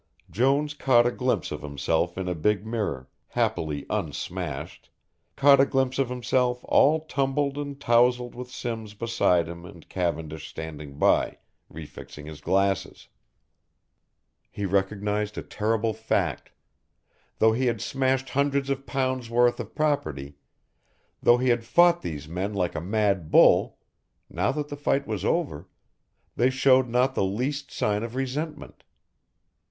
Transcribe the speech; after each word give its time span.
Jones 0.31 0.73
caught 0.73 1.05
a 1.05 1.11
glimpse 1.11 1.51
of 1.51 1.61
himself 1.61 2.17
in 2.17 2.27
a 2.27 2.33
big 2.33 2.65
mirror, 2.65 3.07
happily 3.27 3.85
un 3.87 4.11
smashed, 4.13 4.89
caught 5.35 5.59
a 5.59 5.65
glimpse 5.67 5.99
of 5.99 6.09
himself 6.09 6.65
all 6.67 7.01
tumbled 7.05 7.55
and 7.55 7.79
towsled 7.79 8.33
with 8.33 8.49
Simms 8.49 8.95
beside 8.95 9.47
him 9.47 9.63
and 9.63 9.87
Cavendish 9.89 10.47
standing 10.49 10.97
by, 10.97 11.37
re 11.69 11.85
fixing 11.85 12.25
his 12.25 12.41
glasses. 12.41 13.09
He 14.49 14.65
recognised 14.65 15.37
a 15.37 15.43
terrible 15.43 15.93
fact; 15.93 16.49
though 17.37 17.51
he 17.53 17.67
had 17.67 17.79
smashed 17.79 18.29
hundreds 18.31 18.71
of 18.71 18.87
pounds' 18.87 19.29
worth 19.29 19.59
of 19.59 19.75
property, 19.75 20.35
though 21.21 21.37
he 21.37 21.49
had 21.49 21.63
fought 21.63 22.01
these 22.01 22.27
men 22.27 22.55
like 22.55 22.73
a 22.73 22.81
mad 22.81 23.29
bull, 23.29 23.77
now 24.31 24.51
that 24.51 24.69
the 24.69 24.75
fight 24.77 25.05
was 25.05 25.23
over, 25.23 25.67
they 26.35 26.49
showed 26.49 26.89
not 26.89 27.13
the 27.13 27.23
least 27.23 27.69
sign 27.69 28.01
of 28.01 28.15
resentment. 28.15 28.83